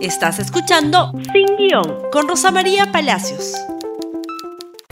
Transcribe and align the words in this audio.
Estás 0.00 0.38
escuchando 0.38 1.10
Sin 1.32 1.56
Guión 1.56 2.02
con 2.12 2.28
Rosa 2.28 2.52
María 2.52 2.92
Palacios. 2.92 3.54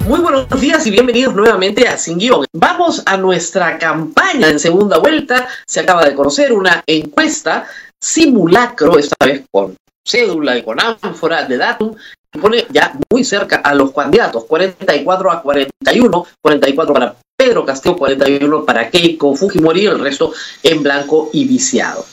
Muy 0.05 0.19
buenos 0.19 0.49
días 0.61 0.85
y 0.85 0.91
bienvenidos 0.91 1.33
nuevamente 1.33 1.87
a 1.87 1.97
Sin 1.97 2.19
Guión. 2.19 2.45
Vamos 2.53 3.05
a 3.07 3.17
nuestra 3.17 3.79
campaña 3.79 4.49
en 4.49 4.59
segunda 4.59 4.99
vuelta. 4.99 5.47
Se 5.65 5.79
acaba 5.79 6.05
de 6.05 6.15
conocer 6.17 6.53
una 6.53 6.83
encuesta 6.89 7.69
simulacro, 8.03 8.99
esta 8.99 9.25
vez 9.25 9.45
con 9.49 9.77
cédula 10.05 10.59
y 10.59 10.65
con 10.65 10.81
ánfora 10.81 11.45
de 11.45 11.57
datum, 11.57 11.95
que 12.33 12.41
pone 12.41 12.67
ya 12.71 12.93
muy 13.09 13.23
cerca 13.23 13.57
a 13.59 13.75
los 13.75 13.93
candidatos, 13.93 14.45
44 14.47 15.31
a 15.31 15.41
41, 15.41 16.27
44 16.43 16.93
para 16.93 17.17
Pedro 17.37 17.65
Castillo, 17.65 17.97
41 17.97 18.65
para 18.65 18.91
Keiko 18.91 19.37
Fujimori, 19.37 19.87
el 19.87 20.01
resto 20.01 20.33
en 20.65 20.83
blanco 20.83 21.31
y 21.33 21.47
viciado. 21.47 22.05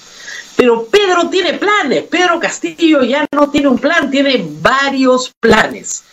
Pero 0.55 0.85
Pedro 0.85 1.29
tiene 1.29 1.53
planes, 1.53 2.03
Pedro 2.03 2.39
Castillo 2.39 3.03
ya 3.03 3.25
no 3.33 3.49
tiene 3.49 3.67
un 3.67 3.79
plan, 3.79 4.09
tiene 4.11 4.45
varios 4.61 5.31
planes. 5.39 6.03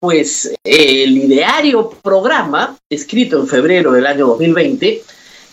Pues 0.00 0.52
el 0.64 1.16
ideario 1.16 1.90
programa, 1.90 2.76
escrito 2.90 3.38
en 3.40 3.48
febrero 3.48 3.92
del 3.92 4.06
año 4.06 4.26
2020, 4.28 5.02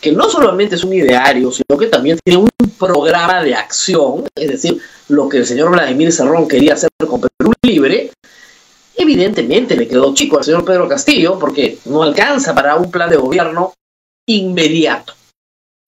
que 0.02 0.12
no 0.12 0.30
solamente 0.30 0.76
es 0.76 0.84
un 0.84 0.94
ideario, 0.94 1.52
sino 1.52 1.78
que 1.78 1.88
también 1.88 2.20
tiene 2.24 2.42
un 2.42 2.50
programa 2.78 3.44
de 3.44 3.56
acción, 3.56 4.26
es 4.36 4.48
decir, 4.48 4.82
lo 5.10 5.28
que 5.28 5.38
el 5.38 5.46
señor 5.46 5.72
Vladimir 5.72 6.12
Serrón 6.12 6.48
quería 6.48 6.74
hacer 6.74 6.90
con 7.08 7.22
Perú 7.22 7.54
Libre, 7.62 8.12
evidentemente 8.96 9.76
le 9.76 9.88
quedó 9.88 10.14
chico 10.14 10.38
al 10.38 10.44
señor 10.44 10.66
Pedro 10.66 10.88
Castillo 10.88 11.38
porque 11.40 11.78
no 11.86 12.04
alcanza 12.04 12.54
para 12.56 12.76
un 12.76 12.92
plan 12.92 13.10
de 13.10 13.18
gobierno 13.18 13.74
inmediato. 14.28 15.14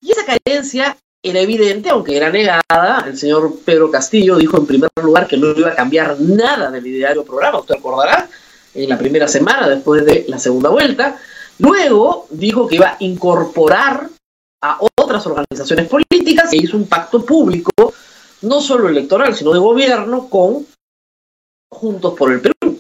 Y 0.01 0.11
esa 0.11 0.25
carencia 0.25 0.97
era 1.23 1.39
evidente, 1.39 1.89
aunque 1.89 2.17
era 2.17 2.29
negada. 2.29 3.05
El 3.07 3.17
señor 3.17 3.59
Pedro 3.63 3.91
Castillo 3.91 4.37
dijo 4.37 4.57
en 4.57 4.65
primer 4.65 4.89
lugar 5.01 5.27
que 5.27 5.37
no 5.37 5.51
iba 5.51 5.69
a 5.69 5.75
cambiar 5.75 6.19
nada 6.19 6.71
del 6.71 6.85
ideario 6.87 7.23
programa, 7.23 7.59
usted 7.59 7.75
recordará, 7.75 8.29
en 8.73 8.89
la 8.89 8.97
primera 8.97 9.27
semana 9.27 9.69
después 9.69 10.05
de 10.05 10.25
la 10.27 10.39
segunda 10.39 10.69
vuelta. 10.69 11.19
Luego 11.59 12.27
dijo 12.31 12.67
que 12.67 12.75
iba 12.75 12.89
a 12.89 12.97
incorporar 12.99 14.09
a 14.63 14.79
otras 14.99 15.25
organizaciones 15.27 15.87
políticas 15.87 16.53
e 16.53 16.57
hizo 16.57 16.77
un 16.77 16.87
pacto 16.87 17.23
público, 17.25 17.71
no 18.41 18.61
solo 18.61 18.89
electoral, 18.89 19.35
sino 19.35 19.53
de 19.53 19.59
gobierno, 19.59 20.27
con 20.29 20.65
Juntos 21.69 22.15
por 22.17 22.31
el 22.31 22.41
Perú. 22.41 22.79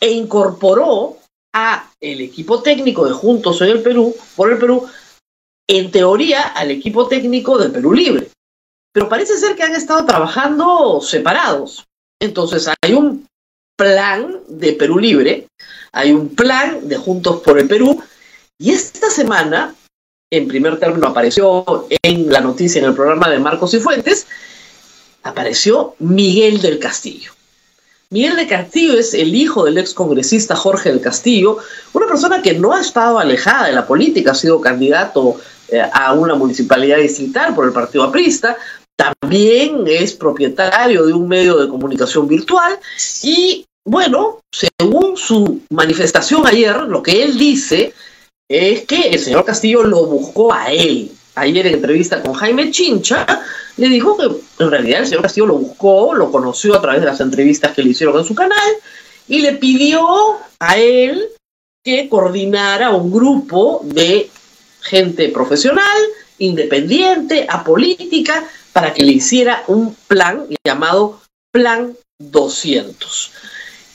E 0.00 0.10
incorporó 0.10 1.16
a 1.52 1.90
el 2.00 2.20
equipo 2.20 2.62
técnico 2.62 3.06
de 3.06 3.12
Juntos 3.12 3.60
en 3.62 3.68
el 3.68 3.82
Perú, 3.82 4.14
por 4.36 4.50
el 4.50 4.58
Perú, 4.58 4.86
en 5.68 5.90
teoría 5.90 6.42
al 6.42 6.70
equipo 6.70 7.08
técnico 7.08 7.58
de 7.58 7.70
Perú 7.70 7.92
Libre. 7.92 8.30
Pero 8.92 9.08
parece 9.08 9.36
ser 9.38 9.56
que 9.56 9.62
han 9.62 9.74
estado 9.74 10.04
trabajando 10.04 11.00
separados. 11.00 11.84
Entonces 12.20 12.68
hay 12.82 12.94
un 12.94 13.26
plan 13.76 14.40
de 14.48 14.72
Perú 14.72 14.98
Libre, 14.98 15.48
hay 15.92 16.12
un 16.12 16.28
plan 16.28 16.88
de 16.88 16.96
Juntos 16.96 17.40
por 17.40 17.58
el 17.58 17.66
Perú, 17.66 18.02
y 18.58 18.70
esta 18.70 19.10
semana, 19.10 19.74
en 20.30 20.46
primer 20.46 20.78
término, 20.78 21.08
apareció 21.08 21.86
en 22.02 22.30
la 22.30 22.40
noticia 22.40 22.80
en 22.80 22.86
el 22.86 22.94
programa 22.94 23.28
de 23.28 23.40
Marcos 23.40 23.74
y 23.74 23.80
Fuentes, 23.80 24.26
apareció 25.24 25.96
Miguel 25.98 26.60
del 26.60 26.78
Castillo. 26.78 27.32
Miguel 28.10 28.36
del 28.36 28.46
Castillo 28.46 28.96
es 28.96 29.12
el 29.12 29.34
hijo 29.34 29.64
del 29.64 29.78
ex 29.78 29.92
congresista 29.92 30.54
Jorge 30.54 30.90
del 30.90 31.00
Castillo, 31.00 31.58
una 31.94 32.06
persona 32.06 32.42
que 32.42 32.54
no 32.54 32.72
ha 32.72 32.80
estado 32.80 33.18
alejada 33.18 33.66
de 33.66 33.72
la 33.72 33.88
política, 33.88 34.30
ha 34.32 34.36
sido 34.36 34.60
candidato 34.60 35.40
a 35.80 36.12
una 36.12 36.34
municipalidad 36.34 36.98
distrital 36.98 37.54
por 37.54 37.66
el 37.66 37.72
Partido 37.72 38.04
Aprista, 38.04 38.56
también 38.96 39.84
es 39.86 40.12
propietario 40.14 41.04
de 41.04 41.12
un 41.12 41.28
medio 41.28 41.58
de 41.58 41.68
comunicación 41.68 42.28
virtual. 42.28 42.78
Y 43.22 43.66
bueno, 43.84 44.40
según 44.52 45.16
su 45.16 45.60
manifestación 45.70 46.46
ayer, 46.46 46.82
lo 46.82 47.02
que 47.02 47.22
él 47.22 47.36
dice 47.36 47.92
es 48.48 48.84
que 48.84 49.08
el 49.10 49.18
señor 49.18 49.44
Castillo 49.44 49.82
lo 49.82 50.06
buscó 50.06 50.52
a 50.52 50.70
él. 50.70 51.10
Ayer 51.34 51.66
en 51.66 51.74
entrevista 51.74 52.22
con 52.22 52.34
Jaime 52.34 52.70
Chincha, 52.70 53.26
le 53.76 53.88
dijo 53.88 54.16
que 54.16 54.62
en 54.62 54.70
realidad 54.70 55.00
el 55.00 55.06
señor 55.06 55.22
Castillo 55.22 55.46
lo 55.46 55.56
buscó, 55.56 56.14
lo 56.14 56.30
conoció 56.30 56.76
a 56.76 56.80
través 56.80 57.00
de 57.00 57.06
las 57.06 57.20
entrevistas 57.20 57.72
que 57.72 57.82
le 57.82 57.90
hicieron 57.90 58.16
en 58.16 58.24
su 58.24 58.34
canal 58.34 58.70
y 59.26 59.40
le 59.40 59.54
pidió 59.54 60.06
a 60.60 60.78
él 60.78 61.28
que 61.82 62.08
coordinara 62.08 62.90
un 62.90 63.12
grupo 63.12 63.80
de 63.84 64.30
gente 64.84 65.28
profesional, 65.30 65.98
independiente, 66.38 67.46
apolítica, 67.48 68.44
para 68.72 68.92
que 68.92 69.04
le 69.04 69.12
hiciera 69.12 69.64
un 69.66 69.94
plan 70.08 70.46
llamado 70.64 71.20
Plan 71.52 71.96
200. 72.18 73.32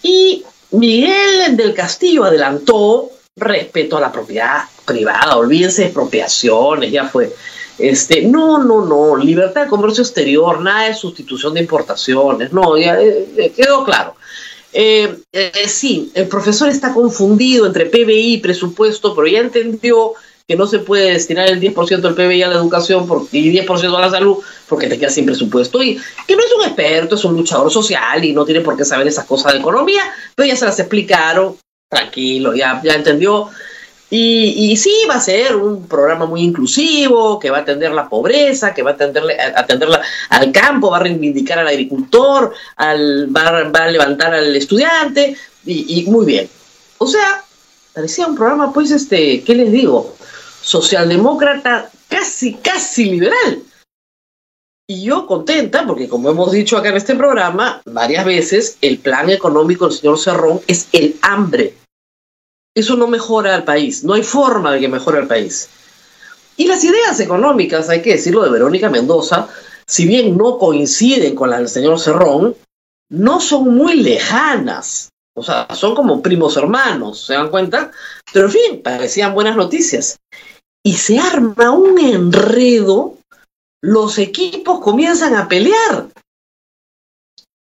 Y 0.03 0.43
Miguel 0.71 1.57
del 1.57 1.73
Castillo 1.73 2.23
adelantó 2.23 3.09
respeto 3.35 3.97
a 3.97 4.01
la 4.01 4.11
propiedad 4.11 4.63
privada, 4.85 5.37
olvídense 5.37 5.81
de 5.81 5.87
expropiaciones, 5.87 6.91
ya 6.91 7.05
fue. 7.05 7.33
Este, 7.77 8.23
no, 8.23 8.57
no, 8.57 8.85
no, 8.85 9.15
libertad 9.15 9.63
de 9.63 9.69
comercio 9.69 10.03
exterior, 10.03 10.59
nada 10.59 10.87
de 10.87 10.93
sustitución 10.93 11.53
de 11.53 11.61
importaciones, 11.61 12.51
no, 12.51 12.77
ya 12.77 12.99
eh, 12.99 13.27
eh, 13.37 13.53
quedó 13.55 13.85
claro. 13.85 14.15
Eh, 14.73 15.15
sí, 15.67 16.11
el 16.13 16.27
profesor 16.27 16.69
está 16.69 16.93
confundido 16.93 17.65
entre 17.65 17.85
PBI 17.85 18.33
y 18.33 18.37
presupuesto, 18.37 19.15
pero 19.15 19.27
ya 19.27 19.39
entendió 19.39 20.13
que 20.49 20.55
no 20.55 20.65
se 20.65 20.79
puede 20.79 21.11
destinar 21.11 21.47
el 21.47 21.61
10% 21.61 22.01
del 22.01 22.15
PBI 22.15 22.41
a 22.41 22.47
la 22.47 22.55
educación 22.55 23.07
y 23.31 23.55
10% 23.55 23.95
a 23.95 24.01
la 24.01 24.09
salud 24.09 24.39
porque 24.67 24.87
te 24.87 24.97
queda 24.97 25.11
sin 25.11 25.27
presupuesto. 25.27 25.83
Y 25.83 26.01
que 26.25 26.35
no 26.35 26.43
es 26.43 26.51
un 26.57 26.65
experto, 26.65 27.13
es 27.13 27.23
un 27.23 27.35
luchador 27.35 27.71
social 27.71 28.25
y 28.25 28.33
no 28.33 28.45
tiene 28.45 28.61
por 28.61 28.75
qué 28.75 28.83
saber 28.83 29.07
esas 29.07 29.25
cosas 29.25 29.53
de 29.53 29.59
economía, 29.59 30.01
pero 30.33 30.47
ya 30.47 30.55
se 30.55 30.65
las 30.65 30.79
explicaron, 30.79 31.55
tranquilo, 31.87 32.55
ya, 32.55 32.81
ya 32.83 32.93
entendió. 32.93 33.47
Y, 34.09 34.75
sí, 34.75 34.91
va 35.07 35.17
a 35.17 35.21
ser 35.21 35.55
un 35.55 35.87
programa 35.87 36.25
muy 36.25 36.41
inclusivo, 36.41 37.37
que 37.37 37.51
va 37.51 37.59
a 37.59 37.61
atender 37.61 37.91
la 37.91 38.09
pobreza, 38.09 38.73
que 38.73 38.81
va 38.81 38.89
a 38.89 38.93
atenderle, 38.95 39.37
atenderla 39.39 40.01
al 40.31 40.51
campo, 40.51 40.89
va 40.89 40.97
a 40.97 41.01
reivindicar 41.01 41.59
al 41.59 41.67
agricultor, 41.67 42.55
al, 42.75 43.29
va, 43.35 43.69
va 43.69 43.83
a 43.83 43.91
levantar 43.91 44.33
al 44.33 44.55
estudiante, 44.55 45.37
y, 45.63 45.99
y, 45.99 46.09
muy 46.09 46.25
bien. 46.25 46.49
O 46.97 47.05
sea, 47.05 47.43
parecía 47.93 48.25
un 48.25 48.35
programa, 48.35 48.73
pues, 48.73 48.89
este, 48.89 49.43
¿qué 49.43 49.53
les 49.53 49.71
digo? 49.71 50.15
Socialdemócrata 50.69 51.89
casi, 52.07 52.53
casi 52.53 53.05
liberal. 53.05 53.63
Y 54.87 55.03
yo 55.03 55.25
contenta, 55.25 55.85
porque 55.87 56.07
como 56.07 56.29
hemos 56.29 56.51
dicho 56.51 56.77
acá 56.77 56.89
en 56.89 56.97
este 56.97 57.15
programa 57.15 57.81
varias 57.85 58.23
veces, 58.23 58.77
el 58.81 58.99
plan 58.99 59.31
económico 59.31 59.87
del 59.87 59.97
señor 59.97 60.19
Cerrón 60.19 60.61
es 60.67 60.87
el 60.91 61.15
hambre. 61.23 61.73
Eso 62.75 62.95
no 62.95 63.07
mejora 63.07 63.55
al 63.55 63.63
país, 63.63 64.03
no 64.03 64.13
hay 64.13 64.21
forma 64.21 64.73
de 64.73 64.79
que 64.79 64.87
mejore 64.87 65.17
al 65.17 65.27
país. 65.27 65.69
Y 66.55 66.67
las 66.67 66.83
ideas 66.83 67.19
económicas, 67.19 67.89
hay 67.89 68.03
que 68.03 68.11
decirlo 68.11 68.43
de 68.43 68.51
Verónica 68.51 68.89
Mendoza, 68.89 69.47
si 69.87 70.05
bien 70.05 70.37
no 70.37 70.59
coinciden 70.59 71.33
con 71.35 71.49
las 71.49 71.59
del 71.59 71.69
señor 71.69 71.99
Cerrón, 71.99 72.55
no 73.09 73.39
son 73.39 73.73
muy 73.73 73.95
lejanas. 73.95 75.09
O 75.35 75.41
sea, 75.41 75.67
son 75.73 75.95
como 75.95 76.21
primos 76.21 76.57
hermanos, 76.57 77.25
¿se 77.25 77.33
dan 77.33 77.49
cuenta? 77.49 77.91
Pero 78.31 78.45
en 78.45 78.51
fin, 78.51 78.83
parecían 78.83 79.33
buenas 79.33 79.55
noticias 79.55 80.19
y 80.83 80.93
se 80.93 81.19
arma 81.19 81.71
un 81.71 81.99
enredo, 81.99 83.17
los 83.81 84.17
equipos 84.17 84.79
comienzan 84.79 85.35
a 85.35 85.47
pelear. 85.47 86.07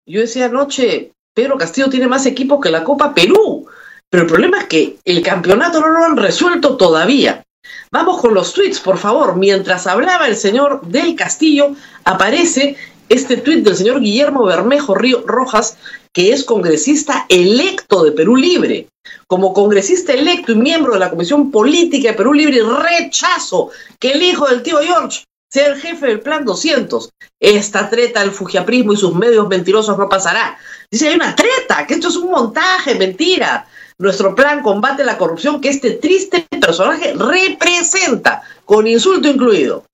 Yo 0.06 0.20
decía 0.20 0.46
anoche, 0.46 1.12
Pedro 1.34 1.58
Castillo 1.58 1.90
tiene 1.90 2.08
más 2.08 2.26
equipos 2.26 2.60
que 2.60 2.70
la 2.70 2.84
Copa 2.84 3.14
Perú, 3.14 3.66
pero 4.08 4.22
el 4.22 4.28
problema 4.28 4.60
es 4.60 4.64
que 4.66 4.98
el 5.04 5.22
campeonato 5.22 5.80
no 5.80 5.88
lo 5.88 6.04
han 6.04 6.16
resuelto 6.16 6.76
todavía. 6.76 7.42
Vamos 7.90 8.20
con 8.20 8.34
los 8.34 8.52
tweets, 8.52 8.80
por 8.80 8.98
favor. 8.98 9.36
Mientras 9.36 9.86
hablaba 9.86 10.28
el 10.28 10.36
señor 10.36 10.86
del 10.86 11.16
Castillo, 11.16 11.74
aparece 12.04 12.76
este 13.08 13.36
tuit 13.36 13.64
del 13.64 13.76
señor 13.76 14.00
Guillermo 14.00 14.44
Bermejo 14.44 14.94
Río 14.94 15.24
Rojas, 15.26 15.76
que 16.12 16.32
es 16.32 16.44
congresista 16.44 17.26
electo 17.28 18.04
de 18.04 18.12
Perú 18.12 18.36
Libre. 18.36 18.88
Como 19.26 19.52
congresista 19.52 20.12
electo 20.12 20.52
y 20.52 20.56
miembro 20.56 20.92
de 20.92 21.00
la 21.00 21.10
Comisión 21.10 21.50
Política 21.50 22.10
de 22.10 22.16
Perú 22.16 22.32
Libre, 22.32 22.60
rechazo 22.62 23.70
que 23.98 24.12
el 24.12 24.22
hijo 24.22 24.46
del 24.46 24.62
tío 24.62 24.78
George 24.78 25.24
sea 25.50 25.68
el 25.68 25.80
jefe 25.80 26.06
del 26.06 26.20
Plan 26.20 26.44
200. 26.44 27.10
Esta 27.40 27.88
treta 27.88 28.20
del 28.20 28.30
fujiaprismo 28.30 28.92
y 28.92 28.96
sus 28.96 29.14
medios 29.14 29.48
mentirosos 29.48 29.96
no 29.96 30.08
pasará. 30.08 30.58
Dice, 30.90 31.08
hay 31.08 31.14
una 31.16 31.34
treta, 31.34 31.86
que 31.86 31.94
esto 31.94 32.08
es 32.08 32.16
un 32.16 32.30
montaje, 32.30 32.94
mentira. 32.94 33.66
Nuestro 33.98 34.34
plan 34.34 34.62
combate 34.62 35.04
la 35.04 35.16
corrupción 35.16 35.60
que 35.60 35.70
este 35.70 35.92
triste 35.92 36.46
personaje 36.60 37.14
representa, 37.14 38.42
con 38.64 38.86
insulto 38.86 39.28
incluido. 39.28 39.84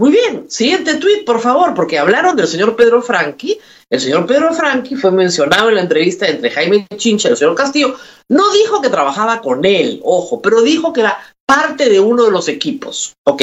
Muy 0.00 0.12
bien, 0.12 0.50
siguiente 0.50 0.94
tuit, 0.94 1.26
por 1.26 1.42
favor, 1.42 1.74
porque 1.74 1.98
hablaron 1.98 2.34
del 2.34 2.48
señor 2.48 2.74
Pedro 2.74 3.02
Franqui. 3.02 3.60
El 3.90 4.00
señor 4.00 4.24
Pedro 4.24 4.54
Franqui 4.54 4.96
fue 4.96 5.10
mencionado 5.10 5.68
en 5.68 5.74
la 5.74 5.82
entrevista 5.82 6.26
entre 6.26 6.48
Jaime 6.48 6.86
Chincha 6.96 7.28
y 7.28 7.32
el 7.32 7.36
señor 7.36 7.54
Castillo. 7.54 7.96
No 8.26 8.50
dijo 8.50 8.80
que 8.80 8.88
trabajaba 8.88 9.42
con 9.42 9.62
él, 9.66 10.00
ojo, 10.02 10.40
pero 10.40 10.62
dijo 10.62 10.94
que 10.94 11.02
era 11.02 11.20
parte 11.44 11.90
de 11.90 12.00
uno 12.00 12.24
de 12.24 12.30
los 12.30 12.48
equipos. 12.48 13.12
Ok. 13.24 13.42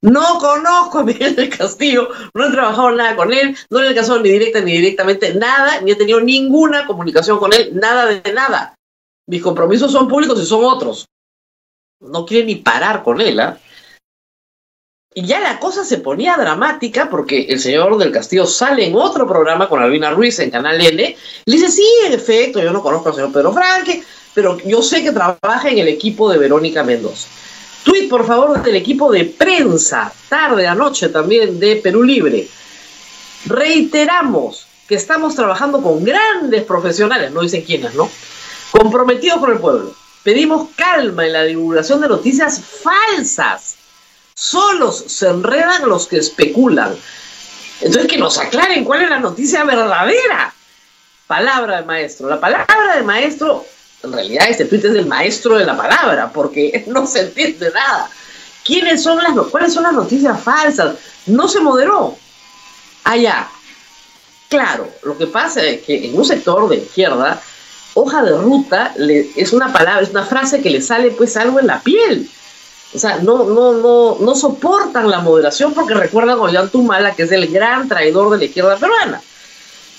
No 0.00 0.38
conozco 0.38 1.00
a 1.00 1.04
Miguel 1.04 1.50
Castillo, 1.50 2.08
no 2.32 2.48
he 2.48 2.50
trabajado 2.50 2.92
nada 2.92 3.14
con 3.14 3.30
él, 3.34 3.54
no 3.68 3.82
le 3.82 3.90
he 3.90 3.94
casado 3.94 4.18
ni 4.20 4.30
directa 4.30 4.62
ni 4.62 4.72
directamente 4.72 5.34
nada, 5.34 5.82
ni 5.82 5.90
he 5.90 5.96
tenido 5.96 6.22
ninguna 6.22 6.86
comunicación 6.86 7.38
con 7.38 7.52
él, 7.52 7.72
nada 7.74 8.06
de 8.06 8.32
nada. 8.32 8.76
Mis 9.26 9.42
compromisos 9.42 9.92
son 9.92 10.08
públicos 10.08 10.40
y 10.40 10.46
son 10.46 10.64
otros. 10.64 11.04
No 12.00 12.24
quiere 12.24 12.46
ni 12.46 12.54
parar 12.54 13.02
con 13.02 13.20
él, 13.20 13.38
¿ah? 13.40 13.58
Y 15.14 15.26
ya 15.26 15.40
la 15.40 15.58
cosa 15.58 15.84
se 15.84 15.98
ponía 15.98 16.36
dramática 16.36 17.10
porque 17.10 17.42
el 17.42 17.60
señor 17.60 17.98
del 17.98 18.12
Castillo 18.12 18.46
sale 18.46 18.86
en 18.86 18.96
otro 18.96 19.26
programa 19.26 19.68
con 19.68 19.82
Albina 19.82 20.10
Ruiz 20.10 20.38
en 20.38 20.50
Canal 20.50 20.80
N. 20.80 21.16
Y 21.44 21.52
dice, 21.52 21.70
sí, 21.70 21.86
en 22.06 22.14
efecto, 22.14 22.62
yo 22.62 22.72
no 22.72 22.82
conozco 22.82 23.10
al 23.10 23.14
señor 23.14 23.32
Pedro 23.32 23.52
Franque, 23.52 24.02
pero 24.32 24.58
yo 24.64 24.80
sé 24.80 25.02
que 25.02 25.12
trabaja 25.12 25.68
en 25.68 25.78
el 25.78 25.88
equipo 25.88 26.30
de 26.30 26.38
Verónica 26.38 26.82
Mendoza. 26.82 27.28
Tweet, 27.84 28.08
por 28.08 28.26
favor, 28.26 28.62
del 28.62 28.76
equipo 28.76 29.12
de 29.12 29.24
prensa, 29.24 30.10
tarde, 30.28 30.66
anoche 30.66 31.10
también, 31.10 31.60
de 31.60 31.76
Perú 31.76 32.04
Libre. 32.04 32.48
Reiteramos 33.44 34.66
que 34.88 34.94
estamos 34.94 35.34
trabajando 35.34 35.82
con 35.82 36.04
grandes 36.04 36.62
profesionales, 36.62 37.32
no 37.32 37.42
dicen 37.42 37.62
quiénes, 37.62 37.94
¿no? 37.94 38.08
Comprometidos 38.70 39.38
con 39.38 39.52
el 39.52 39.58
pueblo. 39.58 39.94
Pedimos 40.22 40.68
calma 40.76 41.26
en 41.26 41.32
la 41.32 41.42
divulgación 41.42 42.00
de 42.00 42.08
noticias 42.08 42.62
falsas. 42.82 43.76
Solos 44.34 45.04
se 45.06 45.28
enredan 45.28 45.88
los 45.88 46.06
que 46.06 46.18
especulan. 46.18 46.94
Entonces, 47.80 48.10
que 48.10 48.18
nos 48.18 48.38
aclaren 48.38 48.84
cuál 48.84 49.02
es 49.02 49.10
la 49.10 49.18
noticia 49.18 49.64
verdadera. 49.64 50.54
Palabra 51.26 51.78
de 51.78 51.86
maestro. 51.86 52.28
La 52.28 52.40
palabra 52.40 52.96
de 52.96 53.02
maestro 53.02 53.64
en 54.02 54.12
realidad 54.12 54.46
este 54.48 54.64
tuit 54.64 54.84
es 54.84 54.92
del 54.92 55.06
maestro 55.06 55.56
de 55.56 55.64
la 55.64 55.76
palabra, 55.76 56.32
porque 56.32 56.84
no 56.88 57.06
se 57.06 57.20
entiende 57.20 57.70
nada. 57.72 58.10
¿Quiénes 58.64 59.02
son 59.02 59.18
las, 59.22 59.32
¿Cuáles 59.50 59.72
son 59.72 59.82
las 59.82 59.92
noticias 59.92 60.40
falsas? 60.40 60.96
No 61.26 61.48
se 61.48 61.60
moderó. 61.60 62.16
Allá. 63.04 63.48
Claro, 64.48 64.88
lo 65.02 65.16
que 65.16 65.26
pasa 65.26 65.62
es 65.62 65.82
que 65.82 66.06
en 66.06 66.16
un 66.16 66.24
sector 66.24 66.68
de 66.68 66.76
izquierda, 66.76 67.40
hoja 67.94 68.22
de 68.22 68.36
ruta 68.36 68.94
es 69.34 69.52
una 69.52 69.72
palabra, 69.72 70.02
es 70.02 70.10
una 70.10 70.24
frase 70.24 70.60
que 70.60 70.70
le 70.70 70.82
sale 70.82 71.10
pues 71.10 71.36
algo 71.36 71.58
en 71.58 71.66
la 71.66 71.80
piel. 71.80 72.28
O 72.94 72.98
sea, 72.98 73.18
no, 73.18 73.44
no, 73.44 73.72
no, 73.72 74.18
no 74.20 74.34
soportan 74.34 75.10
la 75.10 75.20
moderación 75.20 75.72
porque 75.72 75.94
recuerdan 75.94 76.38
a 76.38 76.42
Ollantumala, 76.42 77.14
que 77.14 77.22
es 77.22 77.32
el 77.32 77.46
gran 77.46 77.88
traidor 77.88 78.30
de 78.30 78.38
la 78.38 78.44
izquierda 78.44 78.76
peruana. 78.76 79.22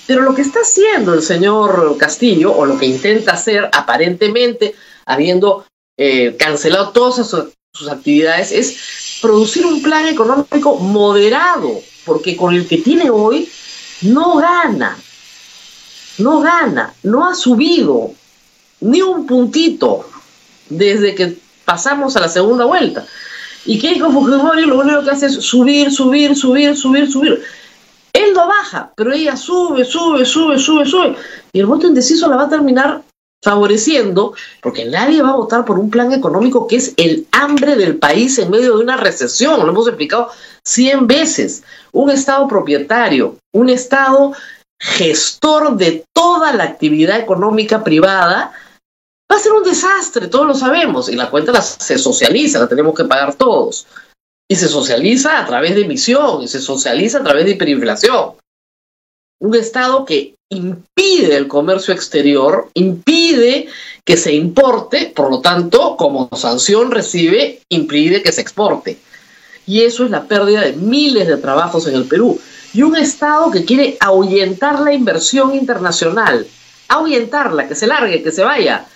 Pero 0.06 0.22
lo 0.22 0.34
que 0.34 0.42
está 0.42 0.60
haciendo 0.60 1.14
el 1.14 1.22
señor 1.22 1.96
Castillo, 1.98 2.52
o 2.52 2.66
lo 2.66 2.78
que 2.78 2.86
intenta 2.86 3.32
hacer 3.32 3.68
aparentemente, 3.72 4.74
habiendo 5.06 5.66
eh, 5.96 6.36
cancelado 6.38 6.90
todas 6.90 7.16
sus, 7.26 7.46
sus 7.72 7.88
actividades, 7.88 8.52
es 8.52 9.18
producir 9.20 9.66
un 9.66 9.82
plan 9.82 10.06
económico 10.06 10.76
moderado, 10.76 11.80
porque 12.04 12.36
con 12.36 12.54
el 12.54 12.68
que 12.68 12.78
tiene 12.78 13.10
hoy 13.10 13.48
no 14.02 14.36
gana, 14.36 14.98
no 16.18 16.40
gana, 16.40 16.94
no 17.02 17.26
ha 17.26 17.34
subido 17.34 18.12
ni 18.80 19.00
un 19.02 19.26
puntito 19.26 20.06
desde 20.68 21.14
que 21.14 21.43
pasamos 21.64 22.16
a 22.16 22.20
la 22.20 22.28
segunda 22.28 22.64
vuelta. 22.64 23.04
Y 23.66 23.78
Keiko 23.78 24.10
Fujimori 24.10 24.66
lo 24.66 24.78
único 24.78 25.02
que 25.02 25.10
hace 25.10 25.26
es 25.26 25.34
subir, 25.36 25.90
subir, 25.90 26.36
subir, 26.36 26.76
subir, 26.76 27.10
subir. 27.10 27.42
Él 28.12 28.32
no 28.34 28.46
baja, 28.46 28.92
pero 28.94 29.12
ella 29.12 29.36
sube, 29.36 29.84
sube, 29.84 30.24
sube, 30.24 30.58
sube, 30.58 30.86
sube. 30.86 31.16
Y 31.52 31.60
el 31.60 31.66
voto 31.66 31.86
indeciso 31.86 32.28
la 32.28 32.36
va 32.36 32.44
a 32.44 32.48
terminar 32.48 33.02
favoreciendo, 33.42 34.34
porque 34.62 34.86
nadie 34.86 35.22
va 35.22 35.30
a 35.30 35.36
votar 35.36 35.64
por 35.64 35.78
un 35.78 35.90
plan 35.90 36.12
económico 36.12 36.66
que 36.66 36.76
es 36.76 36.94
el 36.96 37.26
hambre 37.32 37.76
del 37.76 37.96
país 37.96 38.38
en 38.38 38.50
medio 38.50 38.76
de 38.76 38.82
una 38.82 38.96
recesión. 38.96 39.60
Lo 39.60 39.70
hemos 39.70 39.86
explicado 39.86 40.30
cien 40.64 41.06
veces. 41.06 41.62
Un 41.92 42.10
Estado 42.10 42.48
propietario, 42.48 43.36
un 43.52 43.68
Estado 43.68 44.32
gestor 44.80 45.76
de 45.76 46.04
toda 46.12 46.52
la 46.52 46.64
actividad 46.64 47.18
económica 47.18 47.84
privada, 47.84 48.52
va 49.34 49.38
a 49.38 49.42
ser 49.42 49.52
un 49.52 49.64
desastre, 49.64 50.28
todos 50.28 50.46
lo 50.46 50.54
sabemos, 50.54 51.08
y 51.08 51.16
la 51.16 51.28
cuenta 51.28 51.60
se 51.60 51.98
socializa, 51.98 52.60
la 52.60 52.68
tenemos 52.68 52.94
que 52.94 53.04
pagar 53.04 53.34
todos. 53.34 53.86
Y 54.48 54.54
se 54.54 54.68
socializa 54.68 55.40
a 55.40 55.46
través 55.46 55.74
de 55.74 55.82
emisión, 55.82 56.42
y 56.42 56.48
se 56.48 56.60
socializa 56.60 57.18
a 57.18 57.24
través 57.24 57.44
de 57.44 57.52
hiperinflación. 57.52 58.34
Un 59.40 59.56
Estado 59.56 60.04
que 60.04 60.36
impide 60.50 61.36
el 61.36 61.48
comercio 61.48 61.92
exterior, 61.92 62.70
impide 62.74 63.66
que 64.04 64.16
se 64.16 64.32
importe, 64.32 65.12
por 65.14 65.30
lo 65.30 65.40
tanto, 65.40 65.96
como 65.96 66.28
sanción 66.36 66.92
recibe, 66.92 67.60
impide 67.70 68.22
que 68.22 68.30
se 68.30 68.40
exporte. 68.40 68.98
Y 69.66 69.82
eso 69.82 70.04
es 70.04 70.12
la 70.12 70.28
pérdida 70.28 70.60
de 70.60 70.74
miles 70.74 71.26
de 71.26 71.38
trabajos 71.38 71.88
en 71.88 71.96
el 71.96 72.04
Perú. 72.04 72.38
Y 72.72 72.82
un 72.82 72.94
Estado 72.96 73.50
que 73.50 73.64
quiere 73.64 73.96
ahuyentar 73.98 74.78
la 74.78 74.92
inversión 74.92 75.54
internacional, 75.54 76.46
ahuyentarla, 76.86 77.66
que 77.66 77.74
se 77.74 77.88
largue, 77.88 78.22
que 78.22 78.30
se 78.30 78.44
vaya, 78.44 78.86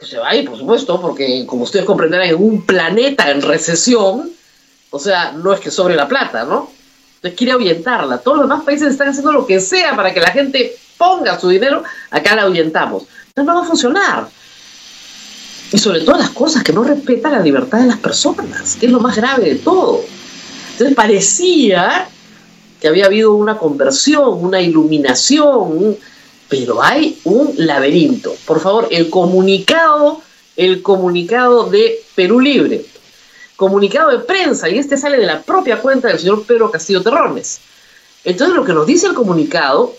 se 0.00 0.18
va 0.18 0.30
a 0.30 0.44
por 0.44 0.58
supuesto, 0.58 1.00
porque 1.00 1.44
como 1.46 1.64
ustedes 1.64 1.84
comprenderán, 1.84 2.28
en 2.28 2.42
un 2.42 2.64
planeta 2.64 3.30
en 3.30 3.42
recesión, 3.42 4.30
o 4.90 4.98
sea, 4.98 5.32
no 5.32 5.52
es 5.52 5.60
que 5.60 5.70
sobre 5.70 5.94
la 5.94 6.08
plata, 6.08 6.44
¿no? 6.44 6.70
Entonces 7.16 7.36
quiere 7.36 7.52
ahuyentarla. 7.52 8.18
Todos 8.18 8.38
los 8.38 8.48
demás 8.48 8.64
países 8.64 8.90
están 8.90 9.08
haciendo 9.08 9.32
lo 9.32 9.46
que 9.46 9.60
sea 9.60 9.94
para 9.94 10.14
que 10.14 10.20
la 10.20 10.30
gente 10.30 10.74
ponga 10.96 11.38
su 11.38 11.48
dinero, 11.48 11.82
acá 12.10 12.34
la 12.34 12.42
ahuyentamos. 12.42 13.04
Entonces 13.28 13.44
no 13.44 13.54
va 13.54 13.62
a 13.62 13.68
funcionar. 13.68 14.28
Y 15.72 15.78
sobre 15.78 16.00
todas 16.00 16.20
las 16.20 16.30
cosas, 16.30 16.64
que 16.64 16.72
no 16.72 16.82
respeta 16.82 17.30
la 17.30 17.40
libertad 17.40 17.78
de 17.78 17.86
las 17.86 17.98
personas, 17.98 18.76
que 18.76 18.86
es 18.86 18.92
lo 18.92 19.00
más 19.00 19.16
grave 19.16 19.44
de 19.44 19.54
todo. 19.56 20.00
Entonces 20.72 20.96
parecía 20.96 22.08
que 22.80 22.88
había 22.88 23.06
habido 23.06 23.34
una 23.34 23.58
conversión, 23.58 24.42
una 24.42 24.60
iluminación, 24.60 25.96
pero 26.50 26.82
hay 26.82 27.18
un 27.24 27.54
laberinto. 27.56 28.34
Por 28.44 28.60
favor, 28.60 28.88
el 28.90 29.08
comunicado, 29.08 30.20
el 30.56 30.82
comunicado 30.82 31.70
de 31.70 32.02
Perú 32.14 32.40
Libre, 32.40 32.84
comunicado 33.56 34.10
de 34.10 34.18
prensa, 34.18 34.68
y 34.68 34.76
este 34.76 34.98
sale 34.98 35.16
de 35.16 35.26
la 35.26 35.42
propia 35.42 35.80
cuenta 35.80 36.08
del 36.08 36.18
señor 36.18 36.44
Pedro 36.44 36.70
Castillo 36.70 37.02
Terrones. 37.02 37.60
Entonces, 38.24 38.54
lo 38.54 38.64
que 38.64 38.72
nos 38.72 38.86
dice 38.86 39.06
el 39.06 39.14
comunicado, 39.14 39.94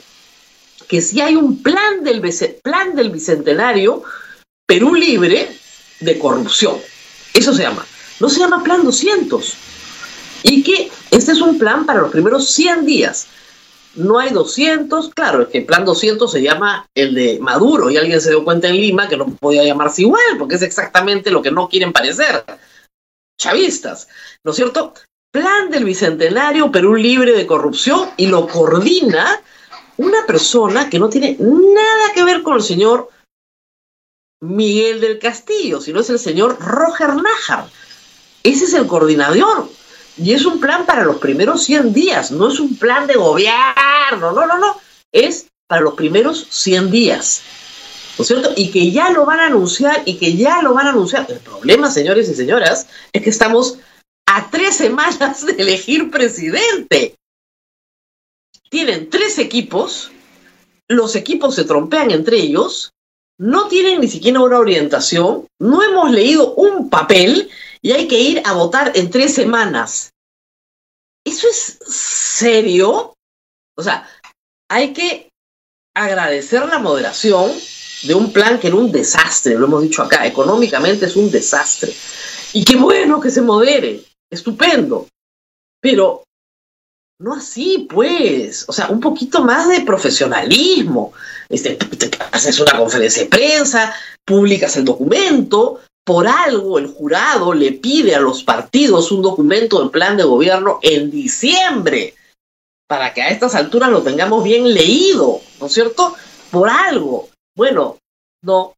que 0.88 1.02
si 1.02 1.22
hay 1.22 1.36
un 1.36 1.64
plan 1.64 2.04
del, 2.04 2.22
plan 2.62 2.96
del 2.96 3.10
Bicentenario 3.10 4.04
Perú 4.66 4.94
Libre 4.94 5.56
de 6.02 6.20
corrupción. 6.20 6.76
Eso 7.34 7.54
se 7.54 7.64
llama. 7.64 7.86
No 8.20 8.30
se 8.30 8.40
llama 8.40 8.62
Plan 8.62 8.84
200. 8.84 9.54
Y 10.44 10.64
que 10.64 10.92
este 11.12 11.32
es 11.32 11.40
un 11.40 11.58
plan 11.58 11.86
para 11.86 12.02
los 12.02 12.12
primeros 12.12 12.52
100 12.52 12.86
días 12.86 13.28
no 13.96 14.20
hay 14.20 14.32
200, 14.32 15.14
claro, 15.14 15.42
es 15.42 15.48
que 15.50 15.60
el 15.60 15.66
plan 15.66 15.86
200 15.86 16.32
se 16.32 16.42
llama 16.42 16.88
el 16.96 17.14
de 17.14 17.40
Maduro 17.40 17.90
y 17.90 17.98
alguien 17.98 18.22
se 18.22 18.30
dio 18.30 18.44
cuenta 18.44 18.68
en 18.68 18.76
Lima 18.76 19.10
que 19.10 19.18
no 19.18 19.28
podía 19.28 19.64
llamarse 19.64 20.04
igual, 20.04 20.38
porque 20.40 20.56
es 20.56 20.62
exactamente 20.62 21.32
lo 21.32 21.42
que 21.42 21.52
no 21.52 21.68
quieren 21.68 21.92
parecer, 21.92 22.46
chavistas, 23.40 24.08
¿no 24.44 24.52
es 24.52 24.58
cierto? 24.58 24.94
Plan 25.32 25.70
del 25.70 25.86
Bicentenario 25.86 26.72
Perú 26.72 26.96
libre 26.96 27.34
de 27.34 27.48
corrupción 27.48 28.10
y 28.18 28.28
lo 28.28 28.48
coordina 28.48 29.42
una 29.98 30.26
persona 30.26 30.90
que 30.90 31.00
no 31.00 31.10
tiene 31.10 31.38
nada 31.40 32.14
que 32.14 32.24
ver 32.24 32.44
con 32.44 32.56
el 32.56 32.64
señor 32.64 33.10
Miguel 34.42 35.00
del 35.02 35.20
Castillo, 35.20 35.80
sino 35.80 36.00
es 36.00 36.10
el 36.10 36.20
señor 36.20 36.58
Roger 36.60 37.16
Nájar. 37.16 37.68
Ese 38.44 38.66
es 38.66 38.74
el 38.74 38.88
coordinador 38.88 39.70
y 40.18 40.34
es 40.34 40.46
un 40.46 40.60
plan 40.60 40.86
para 40.86 41.04
los 41.04 41.18
primeros 41.18 41.64
100 41.64 41.94
días, 41.94 42.32
no 42.32 42.50
es 42.50 42.60
un 42.60 42.78
plan 42.78 43.08
de 43.08 43.16
gobierno, 43.16 44.32
no, 44.34 44.46
no, 44.46 44.58
no, 44.58 44.80
es 45.12 45.48
para 45.68 45.82
los 45.82 45.94
primeros 45.94 46.48
100 46.50 46.92
días. 46.92 47.42
¿No 48.18 48.24
es 48.24 48.28
cierto? 48.28 48.52
Y 48.56 48.72
que 48.72 48.92
ya 48.92 49.10
lo 49.10 49.26
van 49.26 49.40
a 49.40 49.48
anunciar 49.48 50.04
y 50.06 50.18
que 50.18 50.36
ya 50.36 50.62
lo 50.62 50.74
van 50.74 50.88
a 50.88 50.90
anunciar. 50.90 51.26
El 51.30 51.40
problema, 51.40 51.90
señores 51.90 52.28
y 52.30 52.36
señoras, 52.36 52.88
es 53.14 53.22
que 53.22 53.30
estamos 53.30 53.78
a 54.26 54.50
tres 54.52 54.76
semanas 54.76 55.46
de 55.46 55.54
elegir 55.54 56.12
presidente. 56.12 57.16
Tienen 58.70 59.10
tres 59.10 59.40
equipos, 59.40 60.12
los 60.88 61.16
equipos 61.16 61.56
se 61.56 61.64
trompean 61.64 62.12
entre 62.12 62.38
ellos, 62.38 62.92
no 63.38 63.68
tienen 63.68 64.02
ni 64.02 64.08
siquiera 64.08 64.40
una 64.40 64.60
orientación, 64.60 65.48
no 65.60 65.82
hemos 65.82 66.12
leído 66.12 66.54
un 66.54 66.90
papel 66.90 67.50
y 67.82 67.92
hay 67.92 68.08
que 68.08 68.20
ir 68.20 68.42
a 68.46 68.54
votar 68.54 68.92
en 68.96 69.10
tres 69.10 69.34
semanas. 69.34 70.12
¿Eso 71.26 71.48
es 71.50 71.80
serio? 71.88 73.14
O 73.78 73.84
sea, 73.84 74.08
hay 74.70 74.94
que 74.94 75.30
agradecer 75.96 76.66
la 76.66 76.80
moderación 76.80 77.52
de 78.04 78.16
un 78.16 78.32
plan 78.32 78.60
que 78.60 78.68
era 78.68 78.76
un 78.76 78.92
desastre, 78.92 79.56
lo 79.56 79.66
hemos 79.66 79.84
dicho 79.84 80.02
acá, 80.02 80.26
económicamente 80.26 81.06
es 81.06 81.16
un 81.16 81.30
desastre. 81.30 81.94
Y 82.54 82.64
qué 82.64 82.76
bueno 82.76 83.20
que 83.20 83.30
se 83.30 83.42
modere, 83.42 84.04
estupendo. 84.30 85.08
Pero 85.80 86.24
no 87.20 87.36
así, 87.36 87.88
pues. 87.90 88.66
O 88.68 88.74
sea, 88.74 88.90
un 88.90 89.00
poquito 89.00 89.44
más 89.44 89.70
de 89.70 89.82
profesionalismo. 89.82 91.14
Este, 91.48 91.78
haces 92.32 92.60
una 92.60 92.78
conferencia 92.78 93.24
de 93.24 93.30
prensa, 93.30 93.94
publicas 94.26 94.76
el 94.78 94.86
documento, 94.86 95.82
Por 96.04 96.28
algo 96.28 96.80
el 96.80 96.88
jurado 96.88 97.54
le 97.54 97.74
pide 97.74 98.16
a 98.16 98.20
los 98.20 98.44
partidos 98.44 99.12
un 99.12 99.22
documento 99.22 99.80
del 99.80 99.92
plan 99.92 100.18
de 100.18 100.24
gobierno 100.24 100.80
en 100.82 101.12
diciembre, 101.12 102.16
para 102.88 103.14
que 103.14 103.22
a 103.22 103.30
estas 103.30 103.56
alturas 103.56 103.90
lo 103.90 104.02
tengamos 104.02 104.44
bien 104.44 104.74
leído, 104.74 105.40
¿no 105.60 105.68
es 105.68 105.74
cierto? 105.74 106.16
Por 106.50 106.70
algo. 106.70 107.30
Bueno, 107.56 107.98
no, 108.44 108.74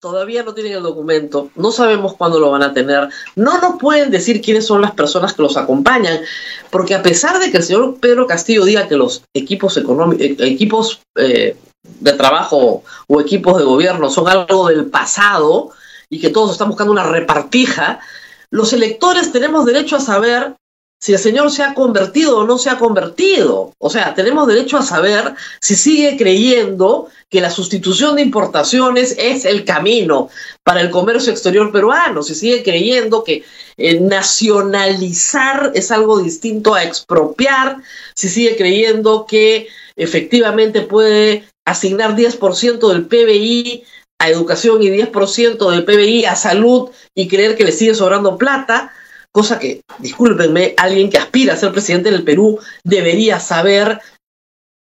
Todavía 0.00 0.44
no 0.44 0.54
tienen 0.54 0.74
el 0.74 0.82
documento, 0.84 1.50
no 1.56 1.72
sabemos 1.72 2.14
cuándo 2.14 2.38
lo 2.38 2.52
van 2.52 2.62
a 2.62 2.72
tener, 2.72 3.08
no 3.34 3.60
nos 3.60 3.80
pueden 3.80 4.12
decir 4.12 4.40
quiénes 4.40 4.64
son 4.64 4.80
las 4.80 4.92
personas 4.92 5.34
que 5.34 5.42
los 5.42 5.56
acompañan, 5.56 6.20
porque 6.70 6.94
a 6.94 7.02
pesar 7.02 7.40
de 7.40 7.50
que 7.50 7.56
el 7.56 7.64
señor 7.64 7.96
Pedro 7.98 8.28
Castillo 8.28 8.64
diga 8.64 8.86
que 8.86 8.96
los 8.96 9.24
equipos 9.34 9.76
económicos, 9.76 10.24
eh, 10.24 10.36
equipos 10.38 11.00
eh, 11.16 11.56
de 12.00 12.12
trabajo 12.12 12.82
o 13.06 13.20
equipos 13.20 13.58
de 13.58 13.64
gobierno 13.64 14.10
son 14.10 14.28
algo 14.28 14.68
del 14.68 14.86
pasado 14.86 15.70
y 16.10 16.20
que 16.20 16.30
todos 16.30 16.52
están 16.52 16.68
buscando 16.68 16.92
una 16.92 17.04
repartija, 17.04 18.00
los 18.50 18.72
electores 18.72 19.32
tenemos 19.32 19.66
derecho 19.66 19.96
a 19.96 20.00
saber 20.00 20.54
si 21.00 21.12
el 21.12 21.18
Señor 21.18 21.50
se 21.50 21.62
ha 21.62 21.74
convertido 21.74 22.38
o 22.38 22.46
no 22.46 22.58
se 22.58 22.70
ha 22.70 22.78
convertido. 22.78 23.72
O 23.78 23.88
sea, 23.88 24.14
tenemos 24.14 24.48
derecho 24.48 24.78
a 24.78 24.82
saber 24.82 25.34
si 25.60 25.76
sigue 25.76 26.16
creyendo 26.16 27.08
que 27.30 27.40
la 27.40 27.50
sustitución 27.50 28.16
de 28.16 28.22
importaciones 28.22 29.14
es 29.18 29.44
el 29.44 29.64
camino 29.64 30.28
para 30.64 30.80
el 30.80 30.90
comercio 30.90 31.30
exterior 31.30 31.70
peruano, 31.70 32.22
si 32.22 32.34
sigue 32.34 32.62
creyendo 32.62 33.22
que 33.22 33.44
eh, 33.76 34.00
nacionalizar 34.00 35.70
es 35.74 35.90
algo 35.92 36.18
distinto 36.18 36.74
a 36.74 36.82
expropiar, 36.82 37.76
si 38.14 38.28
sigue 38.28 38.56
creyendo 38.56 39.26
que 39.26 39.68
efectivamente 39.94 40.80
puede 40.80 41.44
asignar 41.70 42.16
10% 42.16 42.88
del 42.88 43.06
PBI 43.06 43.84
a 44.20 44.28
educación 44.28 44.82
y 44.82 44.88
10% 44.88 45.70
del 45.70 45.84
PBI 45.84 46.24
a 46.24 46.36
salud 46.36 46.90
y 47.14 47.28
creer 47.28 47.56
que 47.56 47.64
le 47.64 47.72
sigue 47.72 47.94
sobrando 47.94 48.36
plata 48.36 48.92
cosa 49.32 49.58
que, 49.58 49.82
discúlpenme, 49.98 50.74
alguien 50.76 51.10
que 51.10 51.18
aspira 51.18 51.54
a 51.54 51.56
ser 51.56 51.72
presidente 51.72 52.10
del 52.10 52.24
Perú 52.24 52.58
debería 52.82 53.38
saber 53.38 54.00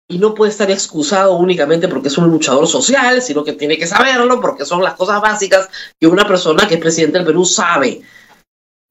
y 0.09 0.17
no 0.17 0.33
puede 0.33 0.51
estar 0.51 0.69
excusado 0.69 1.37
únicamente 1.37 1.87
porque 1.87 2.09
es 2.09 2.17
un 2.17 2.29
luchador 2.29 2.67
social, 2.67 3.21
sino 3.21 3.45
que 3.45 3.53
tiene 3.53 3.77
que 3.77 3.87
saberlo 3.87 4.41
porque 4.41 4.65
son 4.65 4.83
las 4.83 4.95
cosas 4.95 5.21
básicas 5.21 5.69
que 5.97 6.07
una 6.07 6.27
persona 6.27 6.67
que 6.67 6.75
es 6.75 6.81
presidente 6.81 7.17
del 7.17 7.27
Perú 7.27 7.45
sabe. 7.45 8.01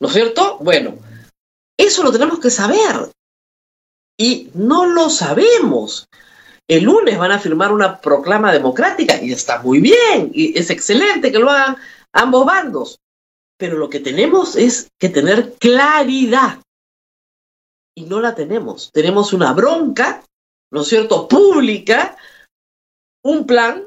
¿No 0.01 0.09
es 0.09 0.15
cierto? 0.15 0.57
Bueno, 0.61 0.97
eso 1.79 2.03
lo 2.03 2.11
tenemos 2.11 2.39
que 2.39 2.49
saber. 2.49 3.11
Y 4.19 4.49
no 4.55 4.87
lo 4.87 5.11
sabemos. 5.11 6.09
El 6.71 6.85
lunes 6.85 7.19
van 7.19 7.33
a 7.33 7.39
firmar 7.39 7.73
una 7.73 8.01
proclama 8.01 8.53
democrática 8.53 9.21
y 9.21 9.33
está 9.33 9.61
muy 9.61 9.81
bien, 9.81 10.31
y 10.33 10.59
es 10.59 10.71
excelente 10.71 11.33
que 11.33 11.39
lo 11.39 11.51
hagan 11.51 11.77
ambos 12.13 12.47
bandos 12.47 13.01
pero 13.61 13.77
lo 13.77 13.91
que 13.91 14.01
tenemos 14.01 14.57
es 14.57 14.91
que 14.99 15.11
tener 15.11 15.53
claridad. 15.59 16.63
Y 17.95 18.07
no 18.07 18.19
la 18.21 18.35
tenemos. 18.35 18.91
Tenemos 18.91 19.35
una 19.35 19.53
bronca, 19.53 20.25
¿no 20.73 20.81
es 20.81 20.89
cierto?, 20.89 21.29
pública, 21.29 22.17
un 23.23 23.47
plan 23.47 23.87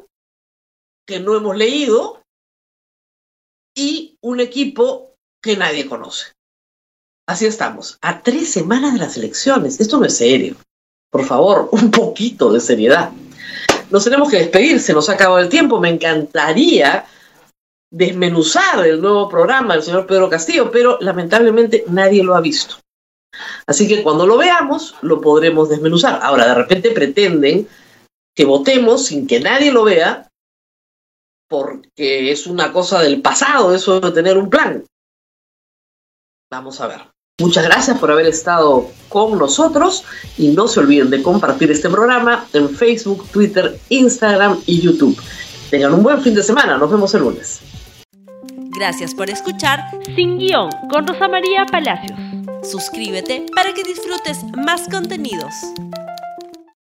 que 1.07 1.19
no 1.19 1.35
hemos 1.35 1.57
leído 1.57 2.21
y 3.75 4.15
un 4.21 4.39
equipo 4.39 5.15
que 5.41 5.57
nadie 5.57 5.89
conoce. 5.89 6.33
Así 7.27 7.47
estamos, 7.47 7.97
a 8.01 8.21
tres 8.21 8.51
semanas 8.51 8.93
de 8.93 8.99
las 8.99 9.17
elecciones. 9.17 9.79
Esto 9.79 9.97
no 9.97 10.05
es 10.05 10.15
serio. 10.15 10.55
Por 11.13 11.25
favor, 11.25 11.69
un 11.71 11.91
poquito 11.91 12.51
de 12.51 12.59
seriedad. 12.59 13.11
Nos 13.91 14.03
tenemos 14.03 14.29
que 14.29 14.39
despedir, 14.39 14.81
se 14.81 14.93
nos 14.93 15.07
ha 15.07 15.13
acabado 15.13 15.39
el 15.39 15.47
tiempo. 15.47 15.79
Me 15.79 15.89
encantaría 15.89 17.05
desmenuzar 17.91 18.85
el 18.87 18.99
nuevo 18.99 19.29
programa 19.29 19.75
del 19.75 19.83
señor 19.83 20.07
Pedro 20.07 20.27
Castillo, 20.27 20.71
pero 20.71 20.97
lamentablemente 20.99 21.85
nadie 21.87 22.23
lo 22.23 22.35
ha 22.35 22.41
visto. 22.41 22.77
Así 23.67 23.87
que 23.87 24.01
cuando 24.01 24.25
lo 24.25 24.37
veamos, 24.37 24.95
lo 25.03 25.21
podremos 25.21 25.69
desmenuzar. 25.69 26.19
Ahora, 26.23 26.47
de 26.47 26.55
repente 26.55 26.89
pretenden 26.89 27.67
que 28.35 28.45
votemos 28.45 29.05
sin 29.05 29.27
que 29.27 29.39
nadie 29.39 29.71
lo 29.71 29.83
vea, 29.83 30.27
porque 31.47 32.31
es 32.31 32.47
una 32.47 32.73
cosa 32.73 33.03
del 33.03 33.21
pasado 33.21 33.75
eso 33.75 33.99
de 33.99 34.11
tener 34.11 34.39
un 34.39 34.49
plan. 34.49 34.83
Vamos 36.49 36.81
a 36.81 36.87
ver. 36.87 37.12
Muchas 37.41 37.65
gracias 37.65 37.97
por 37.97 38.11
haber 38.11 38.27
estado 38.27 38.91
con 39.09 39.39
nosotros 39.39 40.03
y 40.37 40.49
no 40.49 40.67
se 40.67 40.79
olviden 40.81 41.09
de 41.09 41.23
compartir 41.23 41.71
este 41.71 41.89
programa 41.89 42.45
en 42.53 42.69
Facebook, 42.69 43.27
Twitter, 43.31 43.79
Instagram 43.89 44.59
y 44.67 44.81
YouTube. 44.81 45.19
Tengan 45.71 45.95
un 45.95 46.03
buen 46.03 46.21
fin 46.21 46.35
de 46.35 46.43
semana. 46.43 46.77
Nos 46.77 46.91
vemos 46.91 47.11
el 47.15 47.21
lunes. 47.21 47.59
Gracias 48.77 49.15
por 49.15 49.31
escuchar 49.31 49.79
Sin 50.15 50.37
Guión 50.37 50.69
con 50.91 51.07
Rosa 51.07 51.27
María 51.27 51.65
Palacios. 51.65 52.19
Suscríbete 52.61 53.47
para 53.55 53.73
que 53.73 53.83
disfrutes 53.83 54.43
más 54.55 54.87
contenidos. 54.87 55.53